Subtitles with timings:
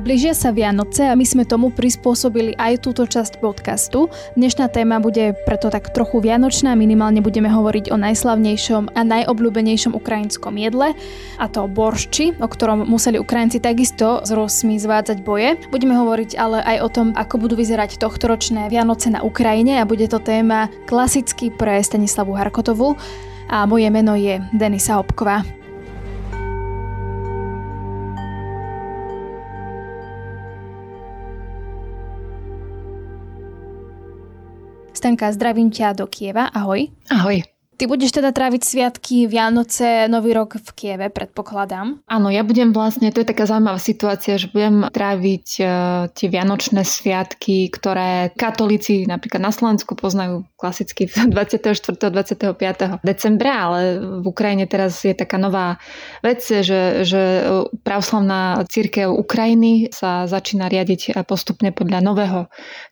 [0.00, 4.08] Blížia sa Vianoce a my sme tomu prispôsobili aj túto časť podcastu.
[4.32, 10.56] Dnešná téma bude preto tak trochu vianočná, minimálne budeme hovoriť o najslavnejšom a najobľúbenejšom ukrajinskom
[10.56, 10.96] jedle,
[11.36, 15.60] a to boršči, o ktorom museli Ukrajinci takisto s Rusmi zvádzať boje.
[15.68, 20.08] Budeme hovoriť ale aj o tom, ako budú vyzerať tohtoročné Vianoce na Ukrajine a bude
[20.08, 22.96] to téma klasicky pre Stanislavu Harkotovu
[23.52, 25.59] a moje meno je Denisa Hopková.
[35.00, 36.52] Stanka, zdravím ťa do Kieva.
[36.52, 36.92] Ahoj.
[37.08, 37.40] Ahoj.
[37.80, 42.04] Ty budeš teda tráviť sviatky, Vianoce, Nový rok v Kieve, predpokladám.
[42.04, 45.68] Áno, ja budem vlastne, to je taká zaujímavá situácia, že budem tráviť uh,
[46.12, 52.12] tie Vianočné sviatky, ktoré katolíci napríklad na Slovensku poznajú klasicky 24.
[52.12, 53.00] 25.
[53.00, 53.80] decembra, ale
[54.20, 55.80] v Ukrajine teraz je taká nová
[56.20, 57.48] vec, že, že
[57.80, 62.40] pravoslavná církev Ukrajiny sa začína riadiť postupne podľa nového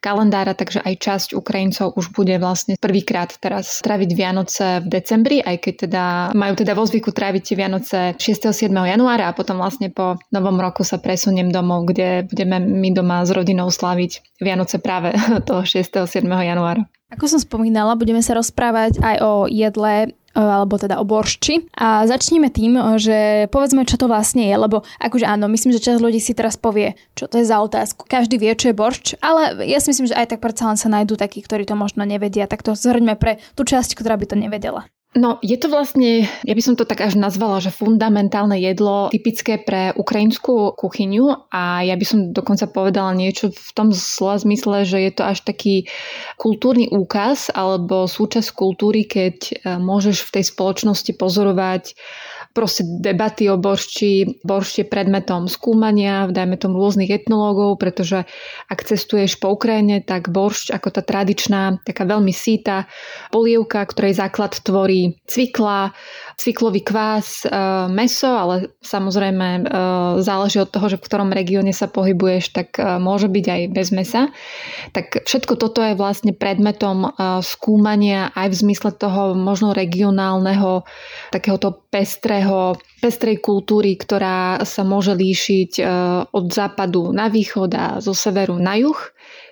[0.01, 5.57] kalendára, takže aj časť Ukrajincov už bude vlastne prvýkrát teraz tráviť Vianoce v decembri, aj
[5.63, 8.51] keď teda majú teda vo zvyku tráviť Vianoce 6.
[8.51, 8.71] 7.
[8.71, 13.31] januára a potom vlastne po novom roku sa presuniem domov, kde budeme my doma s
[13.31, 15.15] rodinou slaviť Vianoce práve
[15.49, 16.07] toho 6.
[16.07, 16.25] 7.
[16.25, 16.85] januára.
[17.09, 21.75] Ako som spomínala, budeme sa rozprávať aj o jedle alebo teda o boršči.
[21.75, 25.99] A začneme tým, že povedzme, čo to vlastne je, lebo akože áno, myslím, že časť
[25.99, 28.07] ľudí si teraz povie, čo to je za otázku.
[28.07, 30.87] Každý vie, čo je boršč, ale ja si myslím, že aj tak predsa len sa
[30.87, 34.37] nájdú takí, ktorí to možno nevedia, tak to zhrňme pre tú časť, ktorá by to
[34.39, 34.87] nevedela.
[35.17, 39.57] No, je to vlastne, ja by som to tak až nazvala, že fundamentálne jedlo typické
[39.57, 45.01] pre ukrajinskú kuchyňu a ja by som dokonca povedala niečo v tom slova zmysle, že
[45.01, 45.89] je to až taký
[46.37, 51.97] kultúrny úkaz alebo súčasť kultúry, keď e, môžeš v tej spoločnosti pozorovať
[52.57, 54.43] proste debaty o boršči.
[54.43, 58.27] Boršč je predmetom skúmania, dajme tomu rôznych etnológov, pretože
[58.67, 62.91] ak cestuješ po Ukrajine, tak boršč ako tá tradičná, taká veľmi síta
[63.31, 65.93] polievka, ktorej základ tvorí cvikla,
[66.39, 67.51] cviklový kvás, e,
[67.91, 69.61] meso, ale samozrejme e,
[70.23, 73.89] záleží od toho, že v ktorom regióne sa pohybuješ, tak e, môže byť aj bez
[73.91, 74.31] mesa.
[74.95, 77.11] Tak všetko toto je vlastne predmetom
[77.43, 80.87] skúmania aj v zmysle toho možno regionálneho
[81.35, 85.83] takéhoto pestrého pestrej kultúry, ktorá sa môže líšiť e,
[86.29, 89.01] od západu na východ a zo severu na juh.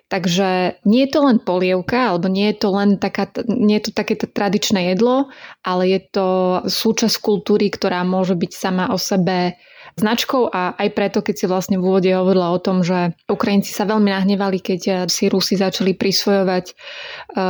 [0.07, 3.93] Takže nie je to len polievka, alebo nie je to len taká, nie je to
[3.99, 5.35] takéto tradičné jedlo,
[5.67, 6.29] ale je to
[6.63, 9.59] súčasť kultúry, ktorá môže byť sama o sebe
[9.97, 13.89] značkou a aj preto, keď si vlastne v úvode hovorila o tom, že Ukrajinci sa
[13.89, 16.75] veľmi nahnevali, keď eh, si Rusi začali prisvojovať eh,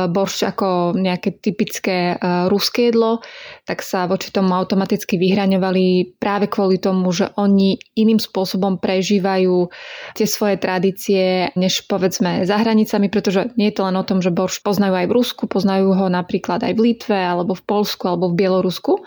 [0.07, 3.19] boršč ako nejaké typické eh, ruské jedlo,
[3.67, 9.67] tak sa voči tomu automaticky vyhraňovali práve kvôli tomu, že oni iným spôsobom prežívajú
[10.15, 14.31] tie svoje tradície, než povedzme za hranicami, pretože nie je to len o tom, že
[14.31, 18.31] borš poznajú aj v Rusku, poznajú ho napríklad aj v Litve, alebo v Polsku, alebo
[18.31, 19.03] v Bielorusku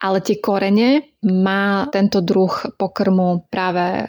[0.00, 2.50] ale tie korene má tento druh
[2.80, 4.04] pokrmu práve e,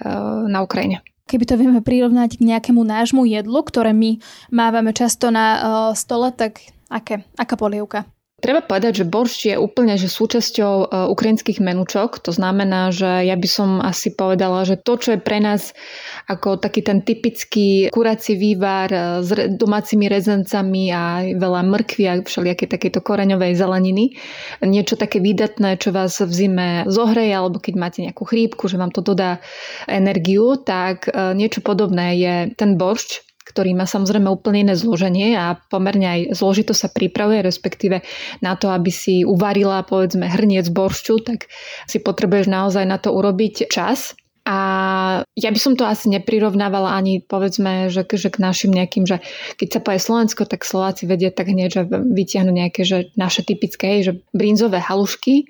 [0.48, 1.04] na Ukrajine.
[1.28, 4.20] Keby to vieme prirovnať k nejakému nášmu jedlu, ktoré my
[4.52, 5.60] mávame často na e,
[6.00, 7.28] stole, tak aké?
[7.36, 8.08] Aká polievka?
[8.42, 12.18] Treba povedať, že boršč je úplne že súčasťou e, ukrajinských menučok.
[12.26, 15.78] To znamená, že ja by som asi povedala, že to, čo je pre nás
[16.26, 22.66] ako taký ten typický kurací vývar e, s domácimi rezencami a veľa mrkvy a všelijaké
[22.66, 24.18] takéto koreňovej zeleniny,
[24.66, 28.90] niečo také výdatné, čo vás v zime zohreje, alebo keď máte nejakú chrípku, že vám
[28.90, 29.38] to dodá
[29.86, 35.58] energiu, tak e, niečo podobné je ten boršč, ktorý má samozrejme úplne iné zloženie a
[35.58, 38.06] pomerne aj zložito sa pripravuje, respektíve
[38.40, 41.50] na to, aby si uvarila povedzme hrniec boršču, tak
[41.90, 44.14] si potrebuješ naozaj na to urobiť čas.
[44.42, 44.58] A
[45.38, 49.22] ja by som to asi neprirovnávala ani povedzme, že, že k našim nejakým, že
[49.62, 54.02] keď sa povie Slovensko, tak Slováci vedia tak hneď, že vytiahnu nejaké že naše typické,
[54.02, 55.46] že brinzové halušky,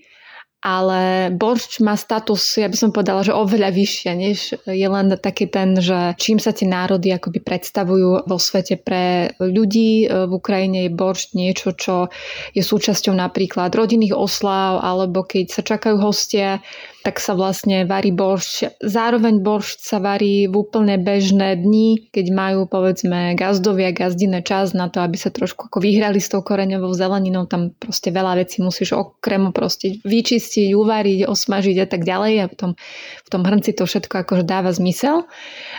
[0.62, 4.38] ale boršč má status, ja by som povedala, že oveľa vyššie, než
[4.70, 10.06] je len taký ten, že čím sa tie národy akoby predstavujú vo svete pre ľudí.
[10.06, 12.14] V Ukrajine je boršč niečo, čo
[12.54, 16.62] je súčasťou napríklad rodinných oslav, alebo keď sa čakajú hostia,
[17.02, 18.78] tak sa vlastne varí boršč.
[18.78, 24.88] Zároveň boršč sa varí v úplne bežné dni, keď majú povedzme gazdovia, gazdine čas na
[24.88, 27.50] to, aby sa trošku ako vyhrali s tou koreňovou zeleninou.
[27.50, 32.78] Tam proste veľa vecí musíš okrem proste vyčistiť, uvariť, osmažiť a tak ďalej a potom
[33.26, 35.26] v tom hrnci to všetko akože dáva zmysel.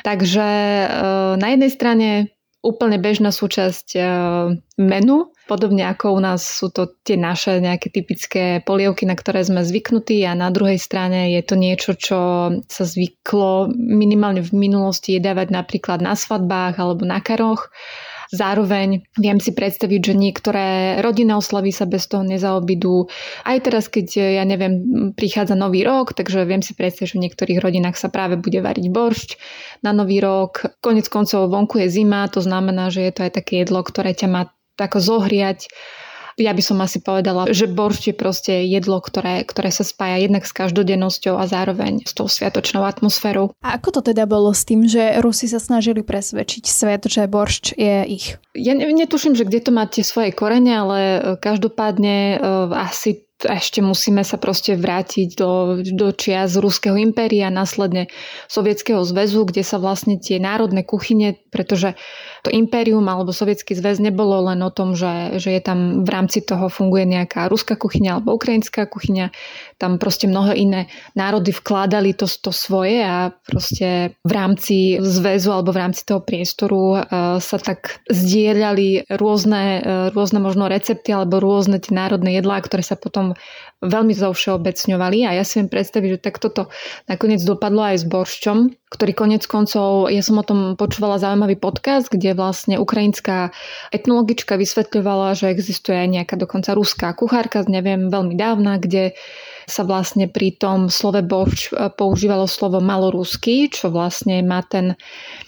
[0.03, 0.87] Takže e,
[1.39, 2.09] na jednej strane
[2.63, 8.63] úplne bežná súčasť uh, menu, podobne ako u nás sú to tie naše nejaké typické
[8.63, 12.19] polievky, na ktoré sme zvyknutí a na druhej strane je to niečo, čo
[12.65, 17.75] sa zvyklo minimálne v minulosti jedávať napríklad na svadbách alebo na karoch
[18.33, 20.67] Zároveň viem si predstaviť, že niektoré
[21.05, 23.13] rodinné oslavy sa bez toho nezaobidú.
[23.45, 27.61] Aj teraz, keď, ja neviem, prichádza nový rok, takže viem si predstaviť, že v niektorých
[27.61, 29.31] rodinách sa práve bude variť boršť
[29.85, 30.81] na nový rok.
[30.81, 34.29] Konec koncov vonku je zima, to znamená, že je to aj také jedlo, ktoré ťa
[34.33, 34.43] má
[34.81, 35.69] tako zohriať
[36.43, 40.43] ja by som asi povedala, že boršť je proste jedlo, ktoré, ktoré sa spája jednak
[40.43, 43.55] s každodennosťou a zároveň s tou sviatočnou atmosférou.
[43.63, 47.79] A ako to teda bolo s tým, že Rusi sa snažili presvedčiť svet, že boršť
[47.79, 48.27] je ich?
[48.53, 54.23] Ja netuším, že kde to máte svoje korene, ale e, každopádne uh, asi ešte musíme
[54.23, 58.09] sa proste vrátiť do, do čias Ruského impéria, následne
[58.47, 61.95] Sovietskeho zväzu, kde sa vlastne tie národné kuchyne, pretože
[62.43, 66.43] to impérium alebo Sovietský zväz nebolo len o tom, že, že je tam v rámci
[66.43, 69.31] toho funguje nejaká ruská kuchyňa alebo ukrajinská kuchyňa,
[69.83, 70.81] tam proste mnohé iné
[71.19, 77.03] národy vkládali to, to svoje a proste v rámci zväzu alebo v rámci toho priestoru
[77.03, 82.87] uh, sa tak zdieľali rôzne, uh, rôzne možno recepty alebo rôzne tie národné jedlá, ktoré
[82.87, 83.35] sa potom
[83.83, 85.27] veľmi zovšeobecňovali.
[85.27, 86.71] A ja si viem predstaviť, že tak toto
[87.11, 88.59] nakoniec dopadlo aj s boršťom,
[88.95, 93.51] ktorý konec koncov, ja som o tom počúvala zaujímavý podcast, kde vlastne ukrajinská
[93.91, 99.19] etnologička vysvetľovala, že existuje aj nejaká dokonca ruská kuchárka, neviem, veľmi dávna, kde
[99.73, 105.01] sa vlastne pri tom slove borč e, používalo slovo malorusky, čo vlastne má ten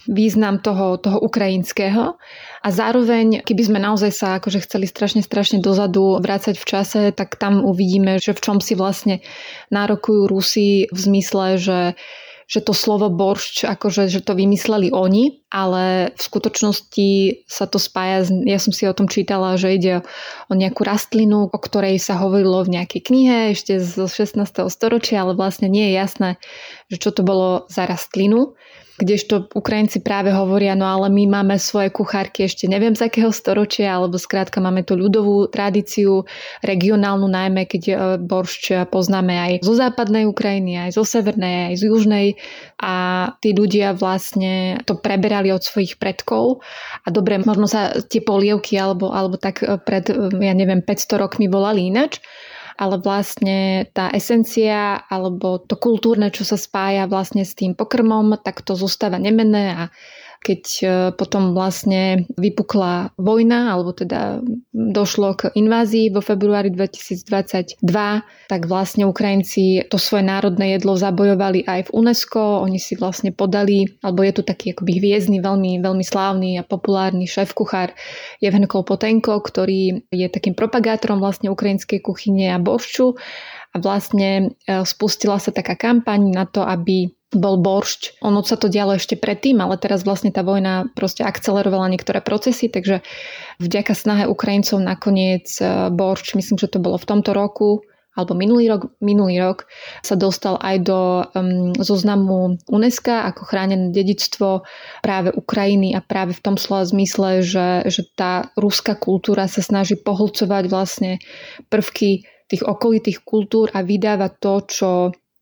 [0.08, 2.16] význam toho, toho ukrajinského.
[2.64, 7.36] A zároveň, keby sme naozaj sa akože chceli strašne, strašne dozadu vrácať v čase, tak
[7.36, 9.20] tam uvidíme, že v čom si vlastne
[9.68, 11.78] nárokujú Rusi v zmysle, že
[12.44, 17.08] že to slovo boršč, akože, že to vymysleli oni, ale v skutočnosti
[17.48, 19.94] sa to spája, ja som si o tom čítala, že ide
[20.48, 24.44] o nejakú rastlinu, o ktorej sa hovorilo v nejakej knihe ešte z 16.
[24.68, 26.30] storočia, ale vlastne nie je jasné,
[26.92, 28.56] že čo to bolo za rastlinu
[28.94, 33.90] kdežto Ukrajinci práve hovoria, no ale my máme svoje kuchárky ešte neviem z akého storočia,
[33.90, 36.22] alebo skrátka máme tú ľudovú tradíciu,
[36.62, 41.82] regionálnu najmä, keď e, boršč poznáme aj zo západnej Ukrajiny, aj zo severnej, aj z
[41.90, 42.26] južnej.
[42.78, 42.94] A
[43.42, 46.62] tí ľudia vlastne to preberali od svojich predkov.
[47.02, 51.18] A dobre, možno sa tie polievky alebo, alebo tak e, pred, e, ja neviem, 500
[51.18, 52.22] rokmi volali inač,
[52.74, 58.66] ale vlastne tá esencia alebo to kultúrne, čo sa spája vlastne s tým pokrmom, tak
[58.66, 59.84] to zostáva nemenné a
[60.44, 60.86] keď e,
[61.16, 64.44] potom vlastne vypukla vojna, alebo teda
[64.76, 67.80] došlo k invázii vo februári 2022,
[68.52, 72.60] tak vlastne Ukrajinci to svoje národné jedlo zabojovali aj v UNESCO.
[72.60, 77.24] Oni si vlastne podali, alebo je tu taký akoby hviezdny, veľmi, veľmi slávny a populárny
[77.24, 77.96] šéf-kuchár
[78.44, 83.16] Jevhen Kolpotenko, ktorý je takým propagátorom vlastne ukrajinskej kuchyne a boršču
[83.74, 88.22] a vlastne e, spustila sa taká kampaň na to, aby bol boršť.
[88.22, 92.70] Ono sa to dialo ešte predtým, ale teraz vlastne tá vojna proste akcelerovala niektoré procesy,
[92.70, 93.02] takže
[93.58, 97.82] vďaka snahe Ukrajincov nakoniec e, boršť, myslím, že to bolo v tomto roku,
[98.14, 99.66] alebo minulý rok, minulý rok
[100.06, 104.62] sa dostal aj do um, zoznamu UNESCO ako chránené dedictvo
[105.02, 109.98] práve Ukrajiny a práve v tom slova zmysle, že, že tá ruská kultúra sa snaží
[109.98, 111.18] pohlcovať vlastne
[111.66, 112.22] prvky
[112.54, 114.90] tých okolitých kultúr a vydávať to, čo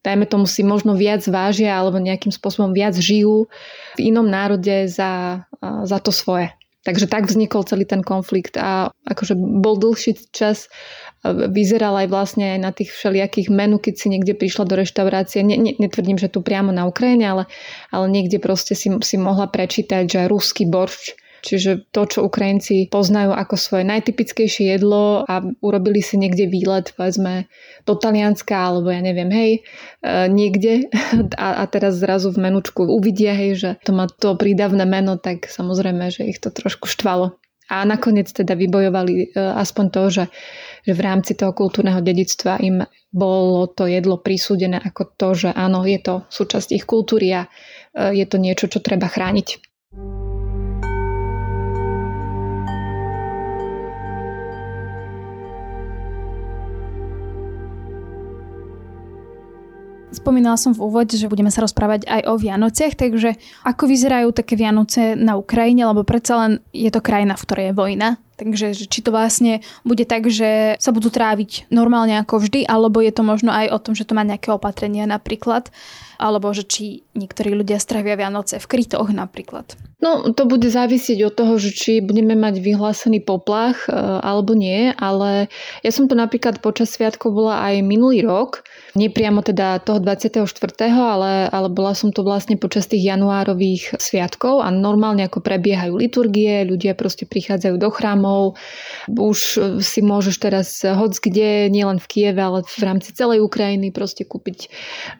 [0.02, 3.46] dajme tomu si možno viac vážia alebo nejakým spôsobom viac žijú
[3.94, 6.50] v inom národe za, za to svoje.
[6.82, 10.66] Takže tak vznikol celý ten konflikt a akože bol dlhší čas,
[11.22, 15.46] vyzeral aj vlastne aj na tých všelijakých menu, keď si niekde prišla do reštaurácie.
[15.46, 17.44] Ne, ne, netvrdím, že tu priamo na Ukrajine, ale,
[17.94, 23.34] ale niekde proste si, si mohla prečítať, že ruský boršč Čiže to, čo Ukrajinci poznajú
[23.34, 27.50] ako svoje najtypickejšie jedlo a urobili si niekde výlet, povedzme,
[27.82, 29.60] do Talianska alebo ja neviem, hej, e,
[30.30, 30.86] niekde
[31.34, 35.50] a, a teraz zrazu v menučku uvidia, hej, že to má to prídavné meno, tak
[35.50, 37.34] samozrejme, že ich to trošku štvalo.
[37.72, 40.24] A nakoniec teda vybojovali e, aspoň to, že,
[40.86, 45.82] že v rámci toho kultúrneho dedictva im bolo to jedlo prisúdené ako to, že áno,
[45.82, 49.58] je to súčasť ich kultúry a e, je to niečo, čo treba chrániť.
[60.12, 64.60] Spomínala som v úvode, že budeme sa rozprávať aj o Vianociach, takže ako vyzerajú také
[64.60, 68.08] Vianoce na Ukrajine, lebo predsa len je to krajina, v ktorej je vojna.
[68.42, 73.14] Takže či to vlastne bude tak, že sa budú tráviť normálne ako vždy, alebo je
[73.14, 75.70] to možno aj o tom, že to má nejaké opatrenia napríklad
[76.22, 79.74] alebo že či niektorí ľudia stravia Vianoce v krytoch napríklad.
[80.02, 84.90] No, to bude závisieť od toho, že či budeme mať vyhlásený poplach e, alebo nie,
[84.98, 85.46] ale
[85.86, 88.66] ja som to napríklad počas sviatkov bola aj minulý rok,
[88.98, 90.42] nepriamo teda toho 24.,
[90.90, 96.66] ale, ale bola som to vlastne počas tých januárových sviatkov a normálne ako prebiehajú liturgie,
[96.66, 98.31] ľudia proste prichádzajú do chrámov,
[99.08, 99.38] už
[99.80, 104.68] si môžeš teraz hoď kde, nielen v Kieve, ale v rámci celej Ukrajiny proste kúpiť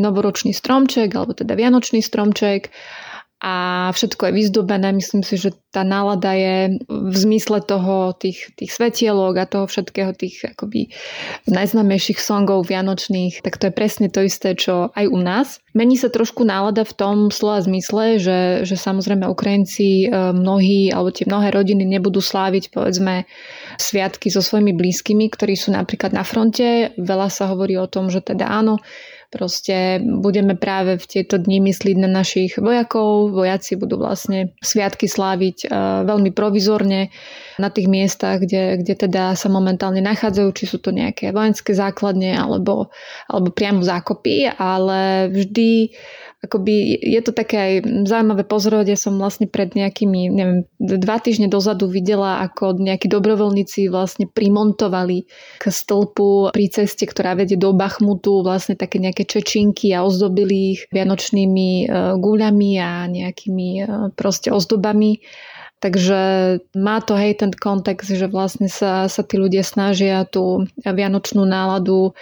[0.03, 2.73] novoročný strom, stromček, alebo teda vianočný stromček
[3.43, 4.95] a všetko je vyzdobené.
[4.95, 10.15] Myslím si, že tá nálada je v zmysle toho, tých, tých svetielok a toho všetkého,
[10.15, 10.95] tých akoby
[11.51, 15.59] najznámejších songov vianočných, tak to je presne to isté, čo aj u nás.
[15.75, 21.11] Mení sa trošku nálada v tom slova zmysle, že, že samozrejme Ukrajinci e, mnohí, alebo
[21.11, 23.27] tie mnohé rodiny nebudú sláviť povedzme
[23.75, 26.95] sviatky so svojimi blízkymi, ktorí sú napríklad na fronte.
[26.95, 28.79] Veľa sa hovorí o tom, že teda áno,
[29.33, 33.33] Proste budeme práve v tieto dni myslieť na našich vojakov.
[33.33, 35.67] Vojaci budú vlastne sviatky sláviť e,
[36.05, 37.09] veľmi provizorne
[37.57, 42.37] na tých miestach, kde, kde teda sa momentálne nachádzajú, či sú to nejaké vojenské základne
[42.37, 42.93] alebo,
[43.25, 45.97] alebo priamo zákopy, ale vždy
[46.43, 47.73] akoby je to také aj
[48.11, 48.87] zaujímavé pozorovať.
[48.91, 55.31] Ja som vlastne pred nejakými, neviem, dva týždne dozadu videla, ako nejakí dobrovoľníci vlastne primontovali
[55.63, 60.81] k stĺpu pri ceste, ktorá vedie do Bachmutu, vlastne také nejaké čečinky a ozdobili ich
[60.91, 61.85] vianočnými e,
[62.19, 63.85] guľami a nejakými e,
[64.19, 65.23] proste ozdobami
[65.83, 66.21] Takže
[66.79, 72.15] má to hej ten kontext, že vlastne sa, sa tí ľudia snažia tú vianočnú náladu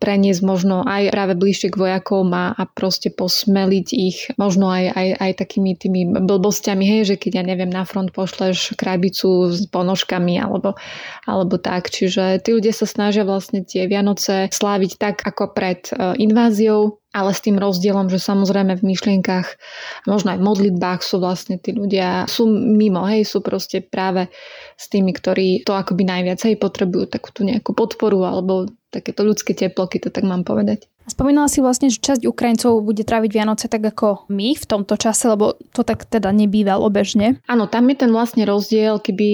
[0.00, 5.08] preniesť možno aj práve bližšie k vojakom a, a proste posmeliť ich možno aj, aj,
[5.28, 10.40] aj takými tými blbosťami, hej, že keď ja neviem na front pošleš krabicu s ponožkami
[10.40, 10.80] alebo,
[11.28, 11.92] alebo tak.
[11.92, 17.36] Čiže tí ľudia sa snažia vlastne tie Vianoce sláviť tak ako pred e, inváziou ale
[17.36, 19.60] s tým rozdielom, že samozrejme v myšlienkach,
[20.08, 24.32] možno aj v modlitbách sú vlastne tí ľudia, sú mimo, hej, sú proste práve
[24.80, 29.56] s tými, ktorí to akoby najviac hej, potrebujú takú tú nejakú podporu alebo takéto ľudské
[29.56, 30.88] teploky, to tak mám povedať.
[31.02, 35.26] Spomínala si vlastne, že časť Ukrajincov bude tráviť Vianoce tak ako my v tomto čase,
[35.26, 37.42] lebo to tak teda nebývalo bežne.
[37.50, 39.28] Áno, tam je ten vlastne rozdiel, keby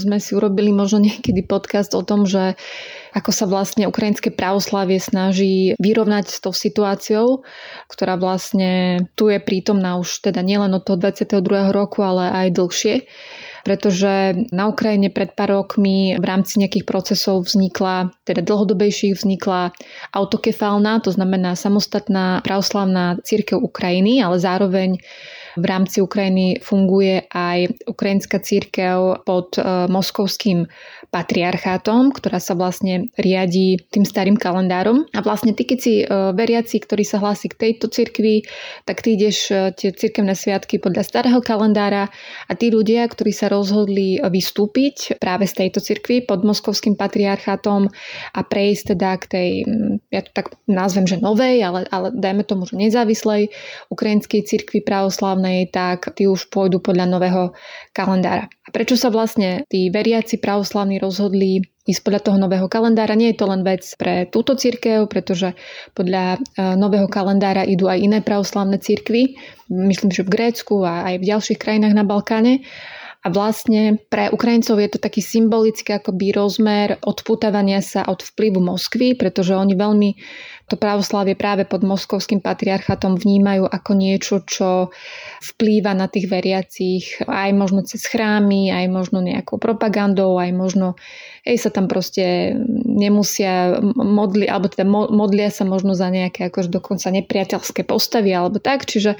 [0.00, 2.56] sme si urobili možno niekedy podcast o tom, že
[3.10, 7.42] ako sa vlastne ukrajinské pravoslavie snaží vyrovnať s tou situáciou,
[7.90, 11.74] ktorá vlastne tu je prítomná už teda nielen od toho 22.
[11.74, 12.94] roku, ale aj dlhšie
[13.62, 19.76] pretože na Ukrajine pred pár rokmi v rámci nejakých procesov vznikla, teda dlhodobejších vznikla
[20.16, 24.96] autokefálna, to znamená samostatná pravoslavná církev Ukrajiny, ale zároveň
[25.56, 30.66] v rámci Ukrajiny funguje aj ukrajinská církev pod e, moskovským
[31.10, 35.06] patriarchátom, ktorá sa vlastne riadí tým starým kalendárom.
[35.10, 38.46] A vlastne ty, keď si e, veriaci, ktorý sa hlási k tejto cirkvi,
[38.86, 42.06] tak ty ideš e, tie cirkevné sviatky podľa starého kalendára
[42.46, 47.90] a tí ľudia, ktorí sa rozhodli vystúpiť práve z tejto cirkvi pod moskovským patriarchátom
[48.36, 49.50] a prejsť teda k tej,
[50.12, 53.50] ja to tak nazvem, že novej, ale, ale dajme tomu, že nezávislej
[53.90, 55.39] ukrajinskej cirkvi pravoslavnej,
[55.72, 57.42] tak tí už pôjdu podľa nového
[57.96, 58.46] kalendára.
[58.46, 63.18] A prečo sa vlastne tí veriaci pravoslavní rozhodli ísť podľa toho nového kalendára.
[63.18, 65.58] Nie je to len vec pre túto církev, pretože
[65.96, 66.38] podľa e,
[66.78, 69.34] nového kalendára idú aj iné pravoslavné církvy,
[69.72, 72.62] myslím, že v Grécku a aj v ďalších krajinách na Balkáne.
[73.20, 79.12] A vlastne pre Ukrajincov je to taký symbolický akoby rozmer odputávania sa od vplyvu Moskvy,
[79.12, 80.10] pretože oni veľmi
[80.70, 84.94] to pravoslavie práve pod moskovským patriarchatom vnímajú ako niečo, čo
[85.42, 90.94] vplýva na tých veriacich aj možno cez chrámy, aj možno nejakou propagandou, aj možno
[91.42, 92.54] hej, sa tam proste
[92.86, 98.86] nemusia modli, alebo teda modlia sa možno za nejaké akož dokonca nepriateľské postavy alebo tak,
[98.86, 99.18] čiže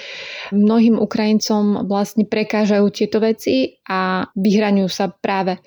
[0.54, 5.58] mnohým Ukrajincom vlastne prekážajú tieto veci a vyhraňujú sa práve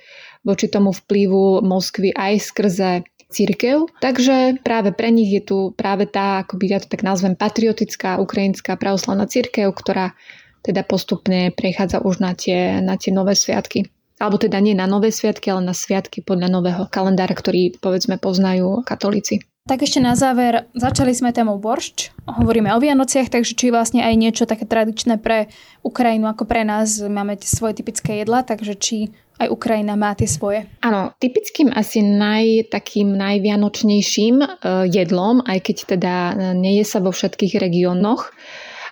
[0.43, 2.91] voči tomu vplyvu Moskvy aj skrze
[3.33, 3.89] církev.
[3.97, 8.21] Takže práve pre nich je tu práve tá, ako by ja to tak nazvem, patriotická
[8.21, 10.13] ukrajinská pravoslavná církev, ktorá
[10.61, 13.89] teda postupne prechádza už na tie, na tie nové sviatky.
[14.21, 18.85] Alebo teda nie na nové sviatky, ale na sviatky podľa nového kalendára, ktorý povedzme poznajú
[18.87, 19.43] katolíci.
[19.63, 24.15] Tak ešte na záver, začali sme tému boršč, hovoríme o Vianociach, takže či vlastne aj
[24.19, 25.47] niečo také tradičné pre
[25.87, 30.27] Ukrajinu ako pre nás, máme tie svoje typické jedla, takže či aj Ukrajina má tie
[30.27, 30.67] svoje.
[30.83, 36.15] Áno, typickým asi naj, takým najvianočnejším uh, jedlom, aj keď teda
[36.59, 38.35] nie je sa vo všetkých regiónoch,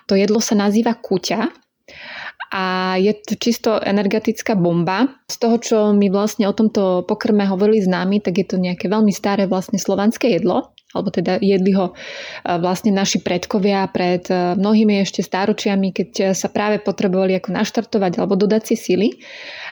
[0.08, 1.61] to jedlo sa nazýva kuťa
[2.52, 5.08] a je to čisto energetická bomba.
[5.24, 8.92] Z toho, čo mi vlastne o tomto pokrme hovorili s nami, tak je to nejaké
[8.92, 11.92] veľmi staré vlastne slovanské jedlo, alebo teda jedli ho e,
[12.60, 18.36] vlastne naši predkovia pred e, mnohými ešte stáročiami, keď sa práve potrebovali ako naštartovať alebo
[18.36, 19.08] dodať si sily.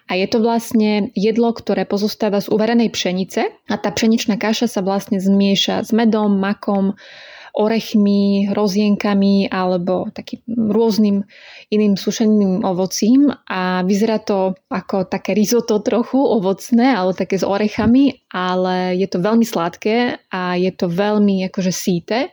[0.08, 4.80] A je to vlastne jedlo, ktoré pozostáva z uvarenej pšenice a tá pšeničná kaša sa
[4.80, 6.96] vlastne zmieša s medom, makom,
[7.54, 11.26] orechmi, rozienkami alebo takým rôznym
[11.70, 13.30] iným sušeným ovocím.
[13.46, 19.18] A vyzerá to ako také risotto trochu ovocné, ale také s orechami, ale je to
[19.22, 22.30] veľmi sladké a je to veľmi akože síte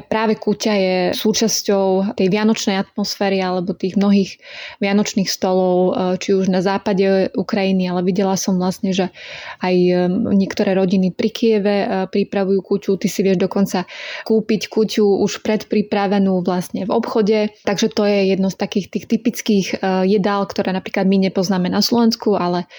[0.00, 4.40] práve kúťa je súčasťou tej vianočnej atmosféry alebo tých mnohých
[4.80, 9.12] vianočných stolov, e, či už na západe Ukrajiny, ale videla som vlastne, že
[9.60, 9.92] aj e,
[10.32, 13.84] niektoré rodiny pri Kieve e, pripravujú kúťu, ty si vieš dokonca
[14.24, 19.66] kúpiť kúťu už predpripravenú vlastne v obchode, takže to je jedno z takých tých typických
[20.06, 22.70] jedál, ktoré napríklad my nepoznáme na Slovensku, ale,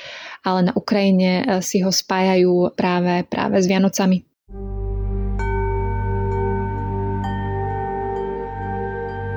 [0.41, 4.32] ale na Ukrajine si ho spájajú práve, práve s Vianocami.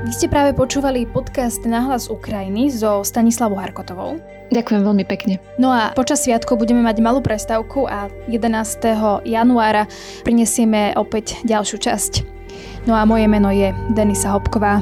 [0.07, 4.23] Vy ste práve počúvali podcast Nahlas Ukrajiny so Stanislavou Harkotovou.
[4.55, 5.43] Ďakujem veľmi pekne.
[5.59, 9.27] No a počas sviatkov budeme mať malú prestávku a 11.
[9.27, 9.91] januára
[10.23, 12.13] prinesieme opäť ďalšiu časť.
[12.87, 14.79] No a moje meno je Denisa Hopková.